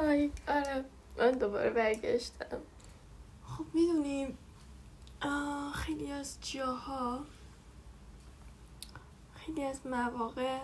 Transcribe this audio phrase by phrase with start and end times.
[0.00, 0.84] آی آره
[1.18, 2.60] من دوباره برگشتم
[3.44, 4.38] خب می‌دونیم.
[5.74, 7.20] خیلی از جاها
[9.34, 10.60] خیلی از مواقع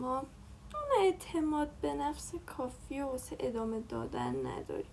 [0.00, 0.26] ما اون
[1.00, 4.90] اعتماد به نفس کافی و واسه ادامه دادن نداریم.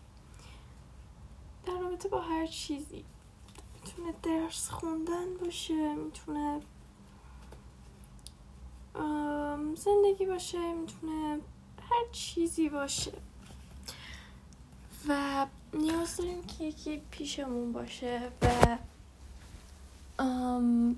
[1.66, 3.06] در رابطه با هر چیزی.
[3.74, 6.62] می‌تونه درس خوندن باشه می‌تونه
[9.76, 11.40] زندگی باشه می‌تونه
[11.90, 13.12] هر چیزی باشه.
[15.08, 18.78] و نیاز داریم که یکی پیشمون باشه و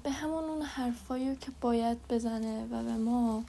[0.04, 3.44] به همون اون حرفایی که باید بزنه و به ما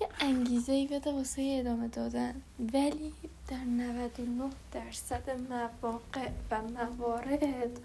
[0.00, 2.42] یه انگیزه ای بده واسه ادامه دادن.
[2.72, 3.12] ولی
[3.48, 7.80] در 99 درصد مواقع و موارد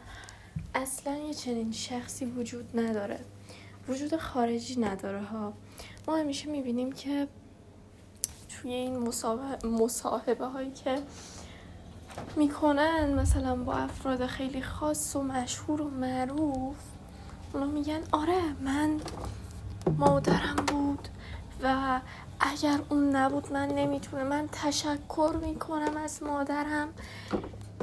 [0.76, 3.20] اصلا یه چنین شخصی وجود نداره.
[3.90, 5.54] وجود خارجی نداره ها.
[6.08, 7.28] ما همیشه می‌بینیم که
[8.50, 9.10] توی این
[9.64, 10.96] مصاحبه هایی که
[12.36, 16.76] می‌کنن مثلا با افراد خیلی خاص و مشهور و معروف
[17.54, 18.98] اونا میگن آره من
[19.98, 21.08] مادرم بود
[21.64, 22.00] و
[22.40, 26.90] اگر اون نبود من نمی‌تونه من تشکر می‌کنم از مادرم.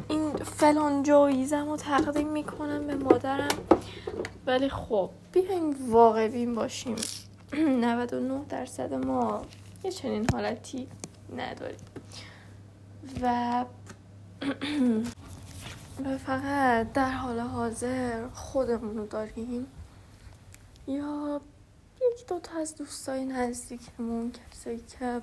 [0.09, 3.59] این فلان جایزم رو تقدیم می‌کنم به مادرم.
[4.47, 6.97] ولی خب بیاین واقع بین باشیم
[7.53, 9.43] 99 درصد ما
[9.85, 10.89] یه چنین حالتی
[11.37, 11.79] نداریم.
[13.23, 13.65] و
[16.05, 19.67] و فقط در حال حاضر خودمون رو داریم.
[20.89, 21.41] یا
[21.97, 25.21] یک دو تا از دوستای نزدیکمون کسایی که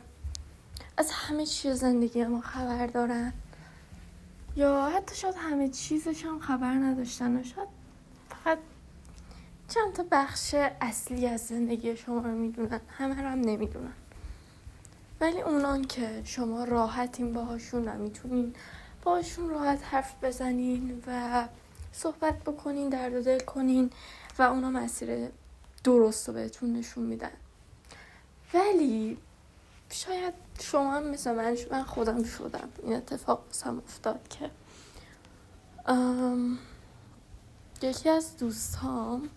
[0.97, 3.33] از همه چیز زندگی ما خبر دارن.
[4.55, 7.67] یا حتی شاید همه چیزش هم خبر نداشتن و شاید
[8.29, 8.57] فقط
[9.69, 13.93] چند تا بخش اصلی از زندگی شما رو می‌دونن همه رو هم نمی‌دونن.
[15.21, 18.55] ولی اونان که شما راحتین باهاشون و می‌تونین
[19.03, 21.47] باشون راحت حرف بزنین و
[21.91, 23.89] صحبت بکنین درد دل کنین
[24.39, 25.29] و اونا مسیر
[25.83, 27.31] درست رو بهتون نشون میدن.
[28.53, 29.17] ولی
[29.93, 32.69] شاید شما هم مثل من من خودم شدم.
[32.83, 34.49] این اتفاق هم افتاد که.
[37.81, 39.29] یکی از دوستام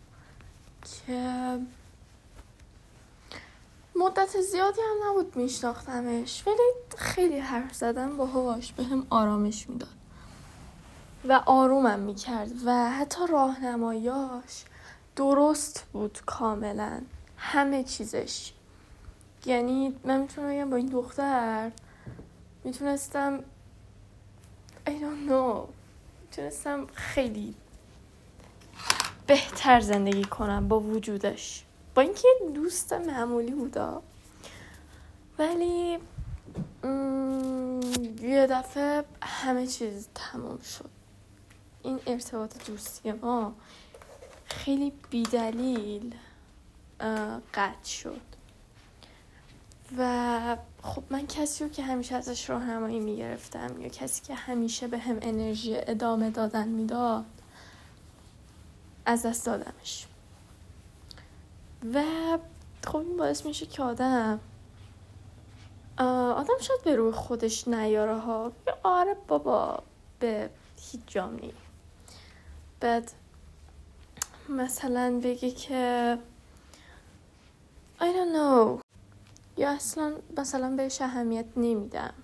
[0.82, 1.58] که
[3.96, 9.88] مدت زیادی هم نبود میشناختمش ولی خیلی حرف زدن باهاش به هم آرامش می‌داد.
[11.28, 14.64] و آرومم می‌کرد و حتی راهنمایاش
[15.16, 17.00] درست بود کاملا.
[17.36, 18.52] همه چیزش
[19.46, 21.72] یعنی من می‌تونم بگم با این دختر
[22.64, 23.44] می‌تونستم
[24.86, 25.68] I don't know.
[26.22, 27.54] می‌تونستم خیلی
[29.26, 31.64] بهتر زندگی کنم با وجودش.
[31.94, 34.02] با اینکه دوست معمولی بودا.
[35.38, 35.98] ولی
[38.22, 40.90] یه دفعه همه چیز تمام شد.
[41.82, 43.54] این ارتباط دوستی ما
[44.44, 46.14] خیلی بیدلیل
[47.54, 48.20] قطع شد.
[49.98, 54.98] و خب من کسی رو که همیشه ازش راهنمایی می‌گرفتم یا کسی که همیشه به
[54.98, 57.24] هم انرژی ادامه دادن می‌داد
[59.06, 60.06] از دست دادمش.
[61.94, 62.02] و
[62.86, 64.40] خب این باعث میشه که آدم
[65.98, 68.52] آدم شاید به روی خودش نیاره ها.
[68.82, 69.82] آره بابا
[70.20, 71.52] به هیچ جام نی
[72.80, 73.12] بعد
[74.48, 76.18] مثلا بگی که
[78.00, 78.85] I don't know.
[79.56, 82.14] یا اصلا مثلا بهش اهمیت نمیدم.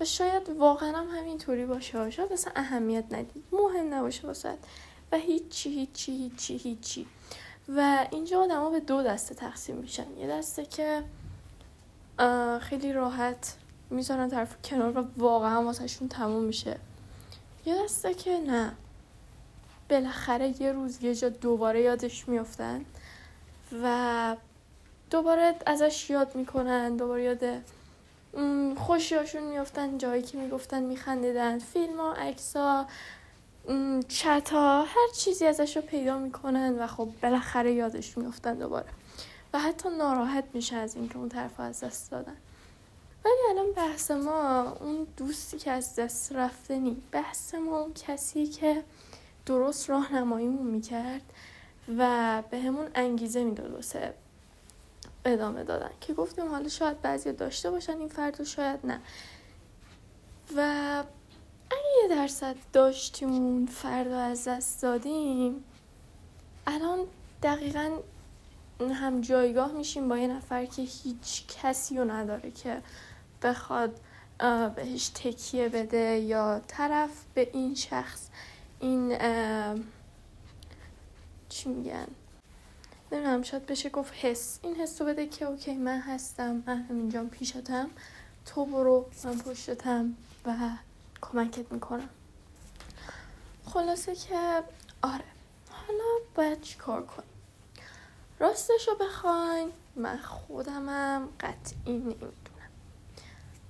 [0.00, 3.44] و شاید واقعا هم همینطوری باشه شاید اصلا اهمیت ندید.
[3.52, 4.58] مهم نباشه واسه
[5.12, 7.06] و هیچی هیچی هیچی هیچی.
[7.68, 10.18] و اینجا آدما به دو دسته تقسیم میشن.
[10.18, 11.02] یه دسته که
[12.60, 13.56] خیلی راحت
[13.90, 16.76] می‌ذارن طرف کنار و واقعا واسهشون تموم میشه.
[17.66, 18.72] یه دسته که نه.
[19.90, 22.84] بالاخره یه روز یه جا دوباره یادش میافتن.
[23.82, 24.36] و
[25.10, 27.44] دوباره ازش یاد می‌کنن دوباره یاد
[28.76, 31.58] خوشیاشون میافتن جایی که می‌گفتن میخندیدن.
[31.58, 32.86] فیلم ها عکس ها
[34.08, 38.86] چت ها هر چیزی ازش رو پیدا می‌کنن و خب بالاخره یادش میافتن دوباره.
[39.54, 42.36] و حتی ناراحت میشه از اینکه اون طرف از دست دادن.
[43.24, 48.46] ولی الان بحث ما اون دوستی که از دست رفته نی بحث ما اون کسی
[48.46, 48.82] که
[49.46, 51.32] درست راهنماییمون می‌کرد
[51.98, 54.14] و به همون انگیزه می‌داد واسه
[55.24, 55.90] ادامه دادن.
[56.00, 59.00] که گفتیم حالا شاید بعضی داشته باشن این فرد شاید نه.
[60.56, 60.60] و
[61.70, 65.64] اگه یه درصد داشتیم اون فرد از دست دادیم
[66.66, 66.98] الان
[67.42, 67.98] دقیقا
[68.80, 72.82] هم جایگاه میشیم با یه نفر که هیچ کسی رو نداره که
[73.42, 74.00] بخواد
[74.76, 78.28] بهش تکیه بده یا طرف به این شخص
[78.80, 79.18] این
[81.48, 82.06] چی میگن؟
[83.12, 84.58] نمی‌دونم شاید بشه گفت حس.
[84.62, 87.90] این حس رو بده که اوکی من هستم من همینجام پیشتم.
[88.46, 90.14] تو برو من پشتتم
[90.46, 90.70] و
[91.20, 92.08] کمکت می‌کنم.
[93.64, 94.62] خلاصه که
[95.02, 95.24] آره
[95.70, 96.04] حالا
[96.34, 97.28] باید چیکار کنیم؟
[98.38, 102.30] راستش رو بخواین من خودمم قطعی نمی‌دونم.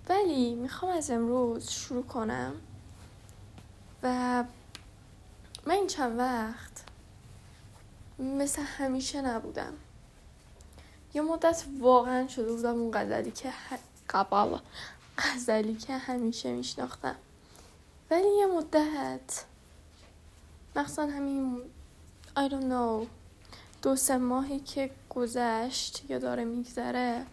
[0.09, 2.55] ولی می‌خوام از امروز شروع کنم
[4.03, 4.45] و
[5.67, 6.85] من این چند وقت
[8.21, 9.73] مثل همیشه نبودم.
[11.15, 13.53] یه مدت واقعا شده بودم اون غزلی که
[14.11, 14.59] قبل
[15.19, 17.17] غزلی که همیشه میشناختم.
[18.11, 19.45] ولی یه مدت
[20.77, 21.63] مخصوصا همین
[22.37, 23.07] I don't know
[23.83, 27.27] دو سه ماهی که گذشت یا داره میگذره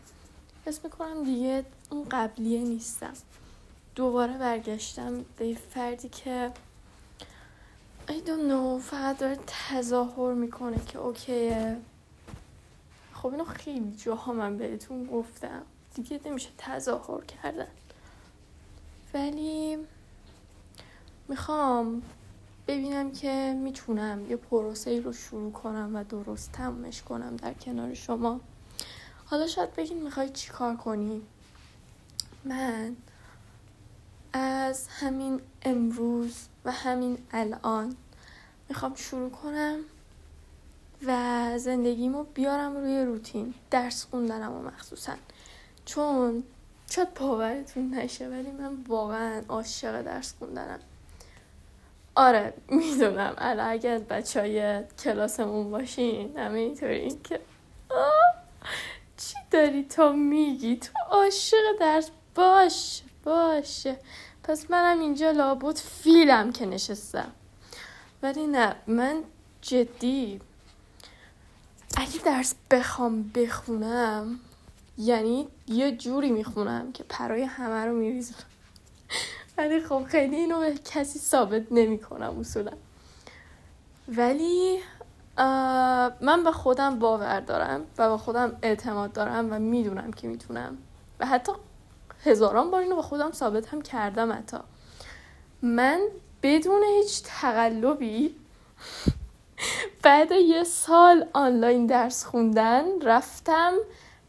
[0.65, 3.13] حس می‌کنم دیگه اون قبلیه نیستم.
[3.95, 6.51] دوباره برگشتم به فردی که
[8.07, 11.77] I don't know فقط داره تظاهر می‌کنه که اوکیه.
[13.13, 15.61] خب اینو خیلی جاها من بهتون گفتم.
[15.93, 17.67] دیگه نمیشه تظاهر کردن.
[19.13, 19.77] ولی
[21.27, 22.01] می‌خوام
[22.67, 28.39] ببینم که می‌تونم یه پروسه رو شروع کنم و درست تمش کنم در کنار شما.
[29.25, 31.21] حالا شاید بگین می‌خوای چی کار کنی؟
[32.45, 32.95] من
[34.37, 37.95] از همین امروز و همین الان.
[38.69, 39.79] می‌خوام شروع کنم
[41.05, 43.53] و زندگیمو بیارم روی روتین.
[43.71, 45.13] درس خوندنم و مخصوصا.
[45.85, 46.43] چون
[46.89, 50.79] شاید باورتون نشه ولی من واقعا عاشق درس خوندنم.
[52.15, 53.33] آره می‌دونم.
[53.37, 57.39] الان اگر بچه های کلاسمون باشین همه اینطوری که
[59.17, 62.09] چی داری تو میگی؟ تو عاشق درس.
[62.35, 63.97] باش باشه.
[64.47, 67.31] پس منم اینجا لابد فیلم که نشستم.
[68.23, 69.23] ولی نه من
[69.61, 70.41] جدی
[71.97, 74.39] اگه درس بخوام بخونم
[74.97, 78.35] یعنی یه جوری می‌خونم که پرای همه رو میریزم.
[79.57, 82.71] ولی خب خیلی اینو به کسی ثابت نمی‌کنم اصولا.
[84.07, 84.79] ولی
[86.21, 90.77] من به خودم باور دارم و به خودم اعتماد دارم و می‌دونم که می‌تونم.
[91.19, 91.51] و حتی
[92.25, 94.57] هزاران بار اینو به خودم ثابت هم کردم حتی
[95.61, 95.99] من
[96.43, 98.35] بدون هیچ تقلبی
[100.03, 103.73] بعد یه سال آنلاین درس خوندن رفتم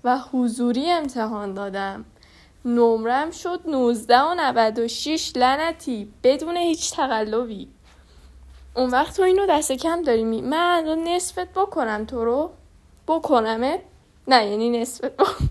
[0.05, 2.05] و حضوری امتحان دادم.
[2.65, 7.69] نمرم شد 19 و 96 لنتی بدون هیچ تقلبی.
[8.75, 12.51] اون وقت تو اینو دست کم داری می من رو نصفت بکنم تو رو.
[13.07, 13.83] بکنمه
[14.29, 15.51] نه یعنی نصفت بکنم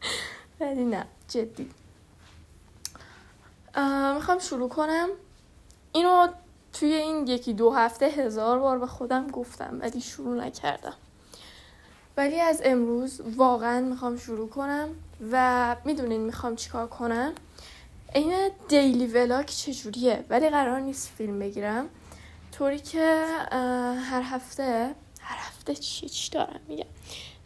[0.60, 1.06] ولی نه.
[1.34, 1.70] جدی.
[4.14, 5.08] می‌خوام شروع کنم.
[5.92, 6.28] اینو
[6.72, 10.94] توی این یکی دو هفته هزار بار به خودم گفتم ولی شروع نکردم.
[12.16, 14.88] ولی از امروز واقعا می‌خوام شروع کنم
[15.32, 17.32] و می‌دونین می‌خوام چیکار کنم.
[18.14, 21.88] این دیلی ولاگ چجوریه؟ ولی قرار نیست فیلم بگیرم.
[22.52, 23.24] طوری که
[24.10, 26.86] هر هفته هر هفته چی چی دارم میگم.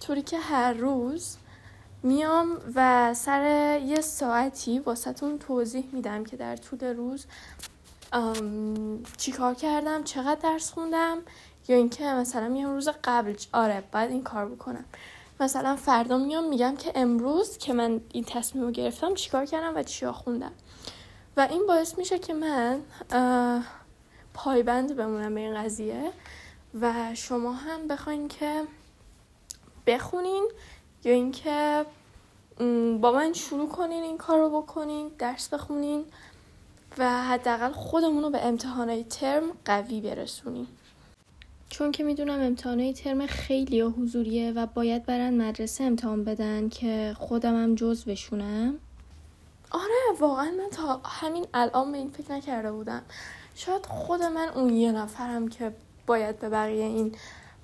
[0.01, 1.37] طوری که هر روز
[2.03, 7.27] میام و سر یه ساعتی واسهتون توضیح میدم که در طول روز
[9.17, 11.19] چیکار کردم چقدر درس خوندم
[11.69, 13.35] یا اینکه مثلا میام روز قبل.
[13.53, 14.85] آره باید این کار بکنم.
[15.41, 19.83] مثلا فردا میام میگم که امروز که من این تصمیم رو گرفتم چیکار کردم و
[19.83, 20.53] چیا خوندم.
[21.37, 22.81] و این باعث میشه که من
[24.35, 26.13] پایبند بمونم به این قضیه
[26.81, 28.65] و شما هم بخواین که
[29.87, 30.49] بخونین
[31.05, 31.85] یا اینکه
[33.01, 36.05] با من شروع کنین این کار رو بکنین درس بخونین
[36.99, 40.67] و حداقل خودمون رو به امتحانای ترم قوی برسونین.
[41.71, 47.63] چون که می‌دونم امتحانای ترم خیلی حضوریه و باید برن مدرسه امتحان بدن که خودم
[47.63, 48.79] هم جز بشونم.
[49.71, 53.03] آره واقعا من تا همین الان به این فکر نکرده بودم.
[53.55, 55.73] شاید خود من اون یه نفرم که
[56.07, 57.15] باید به بقیه این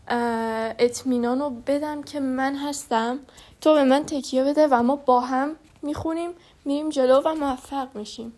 [0.09, 3.19] اطمینان رو بدم که من هستم.
[3.61, 6.31] تو به من تکیه بده و ما با هم می‌خونیم
[6.65, 8.33] میریم جلو و موفق میشیم.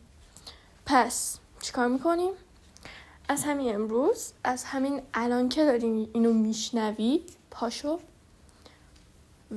[0.87, 2.33] پس چیکار می‌کنیم؟
[3.29, 7.99] از همین امروز از همین الان که داریم اینو میشنوی پاشو.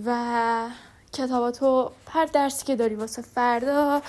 [0.06, 0.70] و
[1.14, 4.02] کتاباتو هر درسی که داری واسه فردا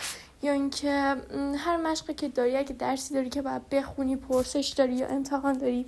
[0.42, 1.16] یا اینکه
[1.57, 5.87] هر مشقی که داری اگه درسی داری که باید بخونی پرسش داری یا امتحان داری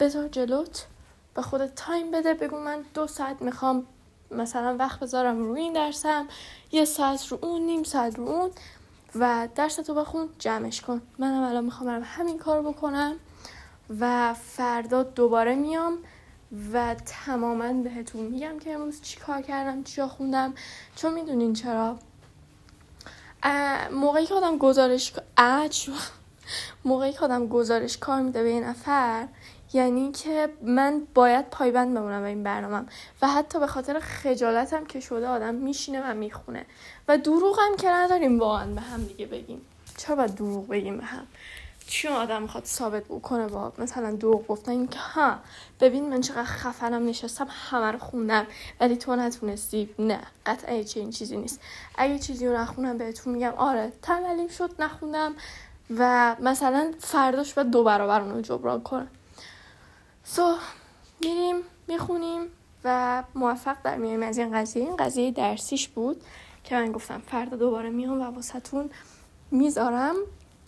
[0.00, 0.86] بذار جلوت.
[1.36, 3.86] به خودت تایم بده بگو من دو ساعت می‌خوام
[4.30, 6.28] مثلا وقت بذارم روی این درسم
[6.72, 8.50] یه ساعت رو اون نیم ساعت رو اون
[9.14, 11.02] و درستو بخون جمعش کن.
[11.18, 13.16] منم الان می‌خوام برم همین کار بکنم
[14.00, 15.98] و فردا دوباره میام
[16.72, 20.54] و تماما بهتون میگم که امروز چی کار کردم چیا خوندم.
[20.96, 21.98] چون می‌دونین چرا؟
[23.92, 25.12] موقعی که آدم گزارش
[26.84, 29.28] موقعی که آدم گزارش کار میده به یه نفر
[29.72, 32.86] یعنی که من باید پایبند بمونم به این برنامه
[33.22, 36.66] و حتی به خاطر خجالتم که شده آدم میشینه و می‌خونه.
[37.08, 39.60] و دروغ هم که نداریم واقعا به هم دیگه بگیم.
[39.96, 41.26] چرا باید دروغ بگیم به هم؟
[41.86, 45.36] چون آدم می‌خواد ثابت بکنه با مثلا دروغ گفتن که ها
[45.80, 48.46] ببین من چقدر خفنم نشستم همه رو خوندم
[48.80, 51.60] ولی تو نتونستی؟ نه قطعا چه این چیزی نیست.
[51.98, 55.34] اگه چیزی رو نخونم بهتون میگم آره تنبلیم شد نخوندم
[55.98, 59.08] و مثلا فرداش باید دو برابر اونو جبران کنم.
[60.28, 60.56] سو
[61.20, 61.56] میریم
[61.88, 62.42] می‌خونیم
[62.84, 64.82] و موفق در میایم از این قضیه.
[64.82, 66.22] این قضیه درسیش بود
[66.64, 68.90] که من گفتم فردا دوباره میام و واسهتون
[69.50, 70.14] می‌ذارم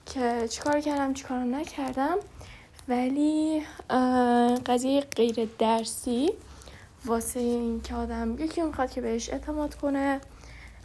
[0.06, 2.16] که چیکار کردم چیکار نکردم.
[2.88, 3.62] ولی
[4.66, 6.32] قضیه غیر درسی
[7.04, 10.20] واسه اینکه آدم یکی می‌خواد که بهش اعتماد کنه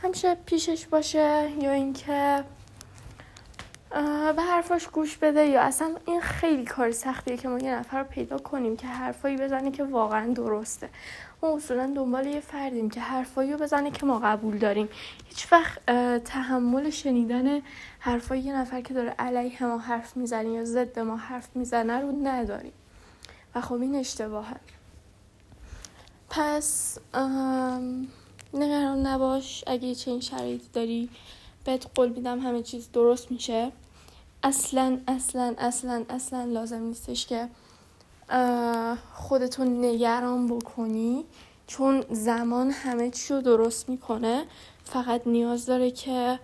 [0.03, 2.43] همیشه پیشش باشه یا اینکه
[4.35, 8.03] به حرفاش گوش بده یا اصلا این خیلی کار سختیه که ما یه نفر رو
[8.03, 10.89] پیدا کنیم که حرفایی بزنه که واقعا درسته.
[11.43, 14.89] ما اصولا دنبال یه فردیم که حرفایی رو بزنه که ما قبول داریم.
[15.25, 15.85] هیچ وقت
[16.23, 17.61] تحمل شنیدن
[17.99, 22.11] حرفای یه نفر که داره علیه ما حرف می‌زنه یا ضد ما حرف می‌زنه رو
[22.23, 22.73] نداریم.
[23.55, 24.55] و خب این اشتباهه.
[26.29, 26.97] پس
[28.53, 29.63] نگران نباش.
[29.67, 31.09] اگه چه این شرایطی داری
[31.65, 33.71] بهت قول میدم همه چیز درست میشه.
[34.43, 37.49] اصلا اصلا اصلا اصلا لازم نیستش که
[39.13, 41.25] خودتون نگران بکنی
[41.67, 44.45] چون زمان همه چی رو درست می‌کنه.
[44.83, 46.39] فقط نیاز داره که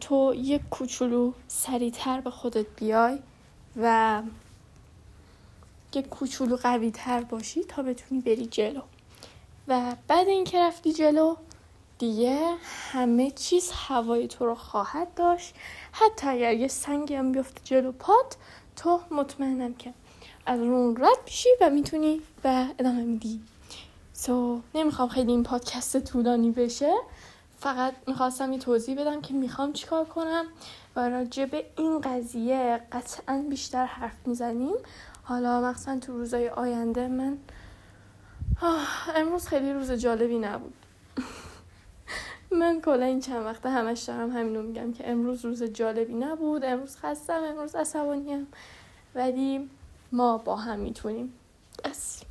[0.00, 3.18] تو یک کوچولو سریعتر به خودت بیای
[3.76, 4.22] و
[5.94, 8.82] یک کوچولو قوی تر باشی تا بتونی بری جلو.
[9.68, 11.36] و بعد اینکه رفتی جلو
[11.98, 12.54] دیگه
[12.92, 15.54] همه چیز هوای تو رو خواهد داشت.
[15.92, 18.36] حتی اگر یه سنگی هم بیفته جلو پات
[18.76, 19.94] تو مطمئنم که
[20.46, 23.40] از اون رد میشی و می‌تونی و ادامه میدی.
[24.12, 26.94] سو so, نمی‌خوام خیلی این پادکست طولانی بشه.
[27.58, 30.44] فقط می‌خواستم یه توضیح بدم که می‌خوام چیکار کنم
[30.96, 34.74] و راجع به این قضیه قطعا بیشتر حرف می‌زنیم.
[35.22, 37.38] حالا مخصوصا تو روزای آینده من
[39.16, 40.74] امروز خیلی روز جالبی نبود.
[42.58, 46.96] من کلا این چند وقته همش دارم همینو میگم که امروز روز جالبی نبود امروز
[46.96, 48.46] خستم امروز عصبانیم
[49.14, 49.70] ولی
[50.12, 51.32] ما با هم می‌تونیم.
[51.84, 52.22] بس.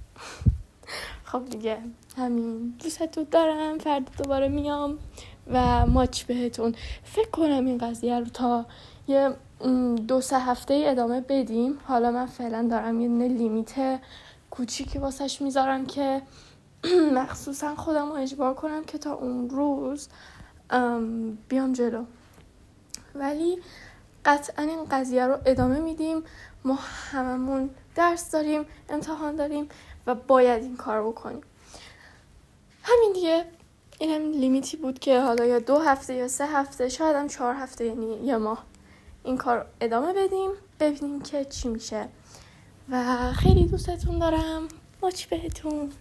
[1.23, 1.77] خب دیگه
[2.17, 2.73] همین.
[2.83, 4.97] دوستتون دارم فردا دوباره میام
[5.47, 6.75] و ماچ بهتون.
[7.03, 8.65] فکر کنم این قضیه رو تا
[9.07, 9.35] یه
[10.07, 11.77] دو سه هفته ادامه بدیم.
[11.85, 13.99] حالا من فعلا دارم یه لیمیت
[14.51, 16.21] کوچیکی واسش می‌ذارم که
[17.21, 20.07] مخصوصا خودم رو اجبار کنم که تا اون روز
[21.49, 22.03] بیام جلو.
[23.15, 23.57] ولی
[24.25, 26.23] قطعا این قضیه رو ادامه میدیم.
[26.63, 26.79] ما
[27.11, 29.69] هممون درس داریم امتحان داریم
[30.07, 31.41] و باید این کار بکنیم.
[32.83, 33.45] همین دیگه.
[33.99, 37.55] این هم لیمیتی بود که حالا یا دو هفته یا سه هفته شاید هم چهار
[37.55, 38.63] هفته یعنی یه ماه
[39.23, 42.07] این کار ادامه بدیم ببینیم که چی میشه.
[42.89, 44.67] و خیلی دوستتون دارم.
[45.01, 45.91] ماچ بهتون.